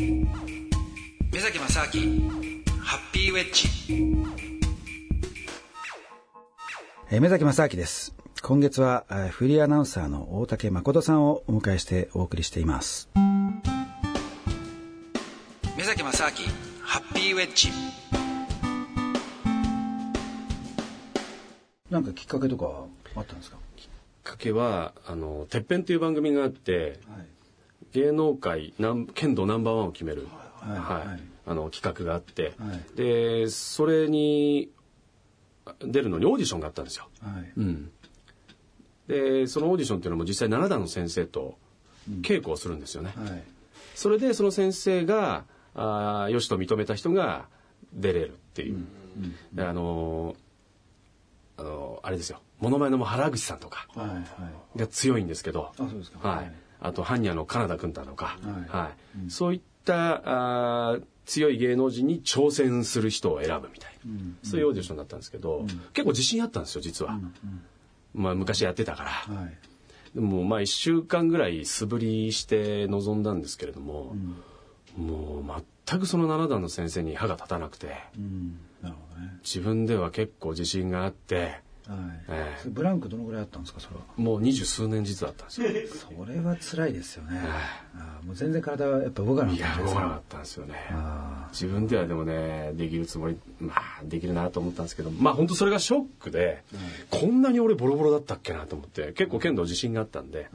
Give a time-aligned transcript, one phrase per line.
[0.00, 2.30] 目崎正明
[2.80, 3.68] ハッピーウェッジ。
[7.10, 8.14] えー目崎正明です。
[8.40, 13.10] 今月はえーフリーアナウンサーの大竹誠さんをお迎えしてお送りしています。
[15.76, 16.30] 目崎正明
[16.82, 17.68] ハッピーウェッジ。
[21.90, 22.86] なんかきっかけとか
[23.16, 23.58] あったんですか？
[23.76, 23.88] きっ
[24.22, 27.26] かけはあの「てっぺん」という番組があってはい
[27.92, 30.28] 芸能界なん剣道ナンバーワンを決める、
[30.60, 32.96] はいはいはいあの企画があって、はい。
[32.96, 34.70] でそれに
[35.80, 37.08] 出るのにオーディションがあったんですよ。
[37.22, 37.52] はい。
[37.56, 37.90] うん、
[39.08, 41.56] でそのオーディションっていうのも実際7段の先生と
[42.22, 43.12] 稽古をするんですよね。
[43.16, 43.42] はい。
[43.96, 47.46] それでその先生があーよしと認めた人が
[47.92, 48.84] 出れるっていう、
[49.52, 52.40] であのーあのーあれですよ。
[52.60, 54.14] モノマネの原口さんとかはいは
[54.76, 54.78] い。
[54.78, 56.28] が強いんですけど、あそうですか。
[56.28, 58.76] はい、あと般若の金田君太とか、はい。
[58.76, 58.90] は
[59.26, 59.30] い。
[59.30, 64.38] そういったあー強い芸能人に挑戦する人を選ぶみたいな、ん。
[64.42, 67.20] そういうオーディションだったんですけど、結構自信あったんですよ実は、
[68.14, 69.56] まあ、昔やってたから、はい。
[70.14, 74.16] でもまあ1週間ぐらい素振りして臨んだんですけれども、
[74.96, 78.58] もう全くその7段の先生に歯が立たなくてうん。
[79.20, 79.38] ね。
[79.44, 81.62] 自分では結構自信があってはい、
[82.28, 82.68] ええ。
[82.68, 84.02] ブランクどのぐらいあったんですかそれは？
[84.16, 85.68] もう二十数年実はあったんですよ。
[86.16, 87.40] それは辛いですよね。
[87.96, 90.74] あーもう全然体はやっぱ動かなかっいやた動かなかったんですよね。
[90.90, 96.62] あ自分ではでもねできるつもりまあできるなと思ったんですけどまあ本当それがショックで、
[97.10, 100.48] こんなに俺ボロボロだったっけなと思って結構剣道自信があったんで。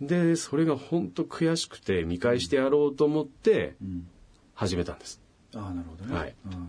[0.00, 4.06] でそれが本当悔しくて見返してやろうと思ってうん。
[4.54, 5.20] 始めたんです。
[5.54, 6.34] ああなるほどね、はい。
[6.46, 6.68] うん。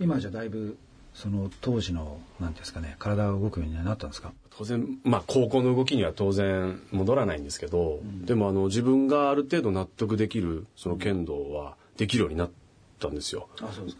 [0.00, 0.76] 今じゃだいぶ
[1.14, 4.32] その当時のなんていうんですかね体が動くようにはなったんですか？
[4.56, 12.50] 当然まあ高校の動きには当然戻らないんですけど、でもあの自分がある程度納得できるその剣道はできるようになっ
[12.98, 13.48] たんですよ。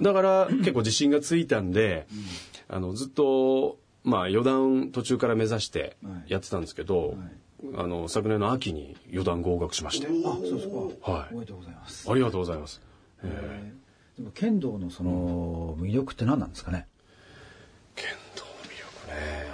[0.01, 2.07] だから結構自信がついたんで、
[2.69, 5.97] あのずっとまあ四段途中から目指して
[6.29, 7.17] やってたんですけど、
[7.77, 10.07] あの昨年の秋に四段合格しまして。
[10.07, 11.11] あそうですか。
[11.13, 11.35] はい。
[11.35, 12.11] おめでとうございます。
[12.11, 12.83] ありがとうございます、
[13.23, 14.19] ええー。
[14.19, 16.87] でも剣道のその魅力って何なんですかね？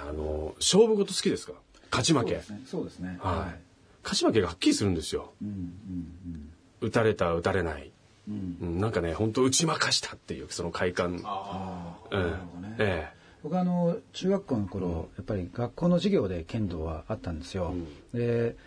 [0.09, 1.53] あの勝負事好きですか？
[1.91, 3.17] 勝ち負け、そうですね。
[3.21, 3.59] はい。
[4.03, 5.33] 勝ち負けがはっきりするんですよ。
[5.41, 6.49] うんうん
[6.81, 7.91] 打たれた打たれない、
[8.27, 8.57] うん。
[8.61, 11.21] うんうん、なんかね本当打ち負かしたっていうその快感。
[11.23, 12.23] ああうん。
[12.23, 12.75] なるほどね。
[12.79, 17.73] え僕はあの中学校の頃、やっぱり学校の授業で剣道はあったんですよ、
[18.13, 18.57] で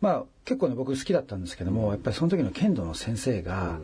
[0.00, 3.80] まあ結構ね僕好きだったんですけども、やっぱりその時の剣道の先生が、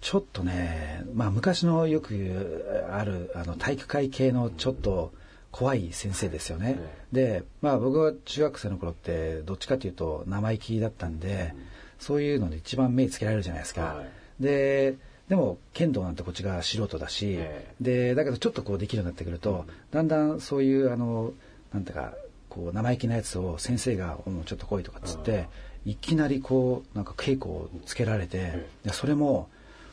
[0.00, 5.12] ちょっとね、まあ、昔のよくあるあの体育会系のちょっと
[5.54, 6.80] 怖い先生ですよね、
[7.12, 11.54] でまあ僕は中学生の頃ってどっちかというと生意気だったんで、
[12.00, 14.42] そういうので一番目つけられるじゃないですか、はい。
[14.42, 14.96] で
[15.28, 21.32] でも剣道なんてこっちが素人だし、えでだけどちょっとこうできるようになってくると、だんだんそういうあの
[21.72, 22.14] なんていうか
[22.48, 25.46] こう生意気なやつを先生が「もうちょっと来い」とかっつって
[25.86, 29.48] いきなりこうなんか稽古をつけられて、でそれも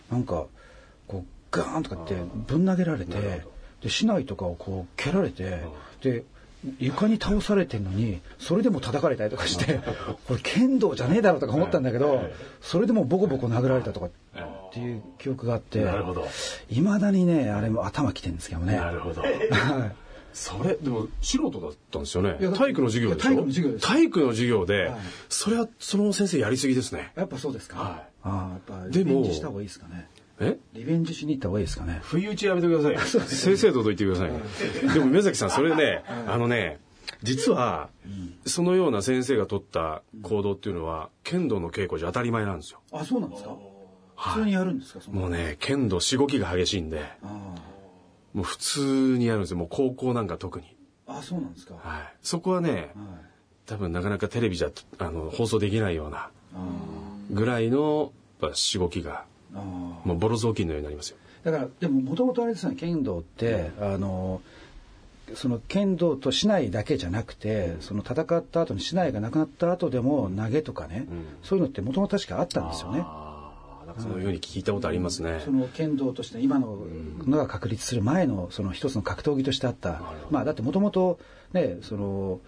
[0.09, 0.47] なんか
[1.07, 2.15] こうガーンとかって
[2.47, 3.43] ぶん投げられて
[3.81, 5.61] で竹刀とかをこう蹴られて
[6.01, 6.23] で
[6.79, 9.79] 床に倒されてんのにそれでも叩かれたりとかして
[10.27, 12.29] これ剣道じゃねえだろとか思ったんだけど
[12.61, 14.09] それでもボコボコ殴られたとかっ
[14.71, 15.83] ていう記憶があって
[16.69, 18.75] いまだにねあれも頭きてるんですけどね。
[18.75, 19.21] なるほど。
[19.21, 19.95] はい。
[20.33, 22.37] それでも素人だったんですよね。
[22.55, 23.27] 体育の授業でしょ？
[23.27, 24.99] 体育の授業です体育の授業で、はい。
[25.27, 27.11] それはその先生やりすぎですね。
[27.15, 28.11] やっぱそうですか、はい。
[28.23, 30.07] ああやっぱでもした方がいいですかね
[30.41, 30.57] え？
[30.73, 31.99] リベンジしに行った方がいいですかね。
[32.01, 32.99] 不意打ちやめてくださいよ。
[32.99, 34.93] 正々堂々言ってくださいよ。
[34.93, 36.79] でも宮崎さんそれねあのね
[37.23, 37.89] 実は
[38.45, 42.81] そのような先生が取った行動っていうのは剣道の稽古じゃ当たり前なんですよ。
[42.91, 43.55] あそうなんですか？
[44.15, 47.03] 普通にやるんですかもうね剣道しごきが激しいんで。
[47.23, 47.55] あ
[48.33, 49.57] もう普通にやるんですよ。
[49.57, 50.75] もう高校なんか特に。
[51.07, 51.73] ああそうなんですか。
[51.75, 51.85] はい。
[51.87, 52.91] はいそこはね
[53.65, 56.29] 多分なかなかテレビじゃあの放送できないようなあ。
[57.29, 61.17] ぐらいのやっぱしごきがああもうボロ雑巾のようになりますよ。
[61.43, 64.41] だからでももともとあれですね剣道って、あの
[65.33, 71.07] その剣道と竹刀だけじゃなくて、その戦った後に竹刀がなくなった後でも投げとかね、
[71.43, 73.05] そういうのってもともと確かあったんですよね。
[73.97, 76.77] そのように聞いたことありますね、その剣道として今の
[77.25, 81.19] のが確立する前のその一つの格闘技としてあった、まあだってもともと
[81.53, 82.39] ねその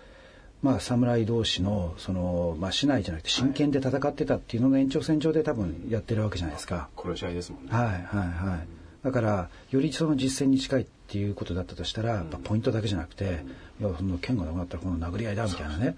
[0.63, 6.89] まあ侍同士のそのまあ竹刀じゃなくて真剣で戦ってたっていうのの延長線上で多分やってるわけじゃないですか。
[6.97, 7.69] 殺し合いですもんね。
[7.71, 8.67] はいはいはい。
[9.03, 13.43] だからよりその実践に近いっていうことだったとしたら、やっぱポイントだけじゃなくて、
[13.81, 15.97] いやその剣がなくなったらこの殴り合いだみたいなね。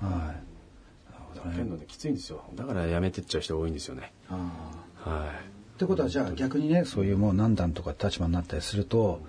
[0.00, 0.48] はい。
[1.54, 2.42] 剣道ねきついんですよ。
[2.54, 4.12] だからやめてっちゃう人が多いんですよね。
[4.28, 5.32] は
[5.74, 9.20] ってことはじゃあ逆にねそういうもう何段とか立場になったりすると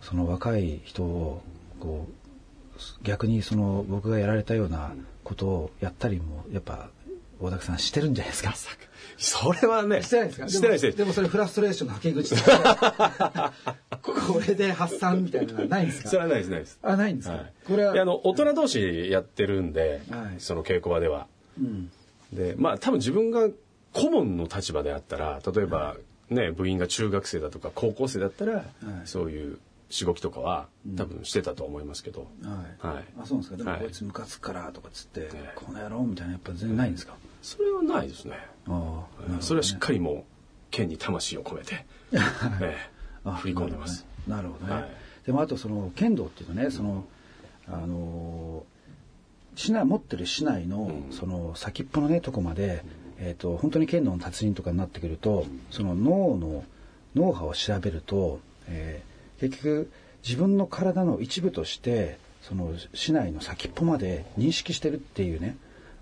[0.00, 1.42] その若い人を
[1.78, 2.25] こう
[3.02, 4.92] 逆にその僕がやられたような
[5.24, 6.90] ことをやったりもやっぱ
[7.40, 8.50] 大竹さんしてるんじゃないですか？
[8.50, 8.54] い
[9.18, 10.48] それはねしてないですか？
[10.48, 12.34] してないでもでもそれフラストレーションのはけ口。
[14.02, 16.08] これで発散みたいなのはないんですか？
[16.08, 16.78] それはないですないです。
[16.82, 17.52] あないんですか、はい。
[17.66, 20.40] これはあの大人同士やってるんで、はい。
[20.40, 21.26] その稽古場では。
[21.58, 21.90] うん。
[22.32, 23.48] でまあ多分自分が
[23.92, 25.96] 顧問の立場であったら例えば、
[26.28, 28.64] ね部員が中学生だとか高校生だったら、
[29.04, 30.66] そういうしごきとかは
[30.96, 33.04] 多分してたと思いますけど、はい、はい。
[33.20, 33.56] あそうなんですか？
[33.56, 33.80] でもはい。
[33.80, 38.36] こいつムカつくからとかっつって、えこの野郎みたいなやっぱ全然ないんですか、それはないですね。
[38.66, 39.38] ああね。
[39.40, 40.24] それはしっかりもう
[40.70, 42.16] 剣に魂を込めて、 え
[42.62, 42.76] え
[43.24, 44.04] あ振り込んでます。
[44.26, 44.90] なるほどね、はい。
[45.24, 47.04] でもあとその剣道っていうとねその
[47.68, 48.64] あの
[49.54, 52.84] 市内持ってる市内のその先っぽのねとこまで、
[53.18, 56.64] えー、と本当に剣道の達人とかになってくるとその脳の
[57.14, 59.90] 脳波を調べると、えー結局
[60.24, 65.56] 自分の体の一部としてその市内の先っぽまで認識してるっていうね。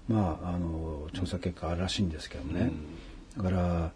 [0.08, 2.70] まああの調査結果あるらしいんですけどもね、
[3.36, 3.92] だからや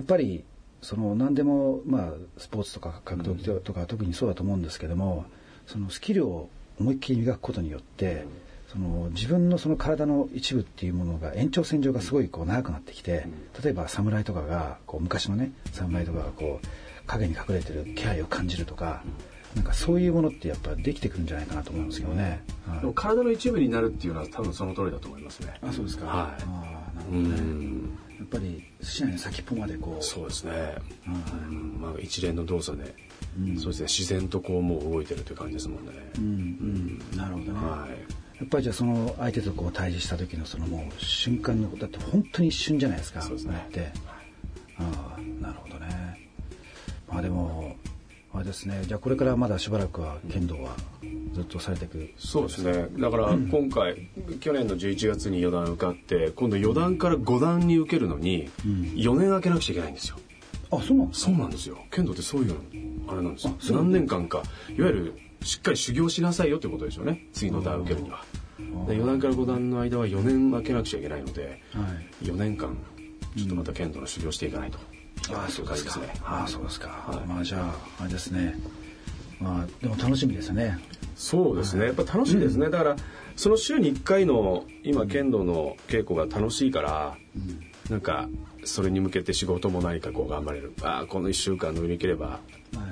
[0.00, 0.44] っぱり
[0.82, 5.24] その何でもまあスポーツとか格闘技とか特にそうだと思うんですけども
[5.66, 6.48] そのスキルを
[6.78, 8.24] 思いっきり磨くことによって
[8.72, 13.26] その自分のその体の一部っていうものが延長線上がすごいこう長くなってきて
[13.62, 16.66] 例えば侍とかがこう昔のね侍とかがこう
[17.08, 19.02] 影に隠れてる気配を感じるとか
[19.56, 22.44] なんかそういうものってやっぱできてくるんじゃないかなと思うんですけどね。
[22.66, 26.06] はいでも体の一部になるっていうのは多分その通りだと思いますねあそうですか。
[26.06, 26.36] はいあ
[26.94, 27.40] あなるほうどね。
[27.40, 30.04] んやっぱり市内の先っぽまでこう。
[30.04, 30.72] そうですね、はい
[31.48, 32.94] うんまあ、一連の動作で、
[33.58, 37.16] そうですね自然とこうもう動いてるという感じですもんね、うんうん。
[37.16, 37.58] なるほどね。
[37.58, 43.20] はいやっぱりじゃあその相手とこう対峙した時のそのもう瞬間のだって本当に一瞬じゃないですか。
[43.20, 43.92] そうですねだって。
[44.78, 45.07] ああ
[48.48, 48.82] ですね。
[48.86, 50.74] じゃあこれからまだしばらくは剣道は
[51.34, 52.10] ずっとされていく。
[52.16, 52.88] そうですね。
[52.98, 54.08] だから今回、
[54.40, 58.50] 去年の11月に四段受かって今度四段から五段に受けるのに
[58.96, 60.16] 4年空けなくちゃいけないんですよ。
[60.70, 61.12] あそうなん。
[61.12, 61.78] そうなんですよ。
[61.90, 62.56] 剣道ってそういう
[63.06, 63.54] あれなんですよ。
[63.70, 64.42] 何年間か
[64.76, 67.26] いわゆるしっかり修行しなさいよってことですよね。
[67.32, 68.24] 次の段受けるには。
[68.58, 71.84] で4段から5段の間は4年空けなくちゃいけないのでは
[72.22, 72.26] い。
[72.26, 72.76] 4年間
[73.36, 74.78] ちょっとまた剣道の修行していかないと
[75.34, 76.00] ああそうですか。
[76.24, 76.88] ああそうですか。
[76.88, 77.26] はい。
[77.26, 78.54] まあじゃああれですね。
[79.40, 80.78] まあでも楽しみですよね。
[81.16, 81.86] そうですね。
[81.86, 82.96] やっぱ楽しいですね、だから
[83.36, 87.16] その週に1回の今剣道の稽古が楽しいから、
[87.90, 88.28] なんか
[88.64, 90.72] それに向けて仕事も何かこう頑張れる。
[90.82, 92.38] ああこの1週間乗り切ればは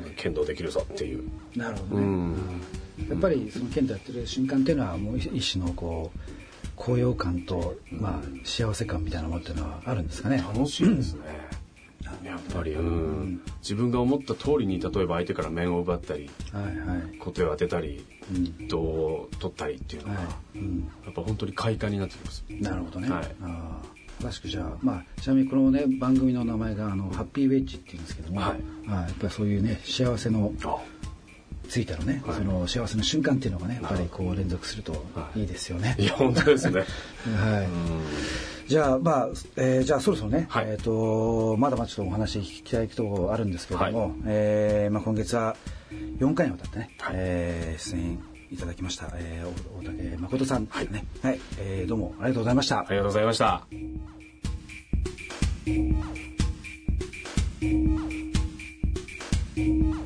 [0.09, 0.15] い。
[0.17, 1.25] 剣道できるぞっていう、
[1.55, 2.07] なるほどね。
[2.07, 2.37] うん。
[3.11, 6.19] やっぱりその剣道やってる瞬間っていうのはもう一種のこう
[6.75, 10.39] 高揚感とまあ幸せ感みたいなものっていうのはあるんですかね。
[10.39, 11.21] 楽しいですね、
[12.27, 17.19] やっぱり、うん、自分が思った通りに例えば相手から面を奪ったりはいはい。
[17.19, 18.05] 小手を当てたり
[18.69, 20.59] 胴を取ったりっていうのが、はい。
[20.59, 20.91] うん。
[21.05, 22.45] やっぱ本当に快感になってきます。
[22.49, 23.11] なるほどね。
[23.11, 23.25] はい。
[23.43, 28.51] ああ詳しくじゃあまあちなみにこのね番組の名前があのハッピーウェッジって言うんですけども、はい。
[28.89, 29.01] はい。
[29.03, 30.77] やっぱりそういうね幸せのあ。
[31.69, 32.37] ついたのね、はい。
[32.37, 35.45] その幸せの瞬間っていうのがねやっぱりこう連続するとい。
[35.45, 35.97] いですよね。
[35.99, 36.85] いや本当ですね。
[37.37, 38.56] はい。
[38.69, 40.67] じゃあまあ、えーじゃあそろそろね、はい。
[40.69, 44.13] えっ、とまだまだちょっとお話聞きたいところあるんですけれども、はい。
[44.27, 45.57] えーまあ今月は
[46.19, 47.15] 4回にわたってね、はい。
[47.17, 48.19] えー出演
[48.51, 52.81] いただきました、えー、大竹誠さんね、はい、えーどうもありがとうございました。
[52.81, 53.67] ありがとうございました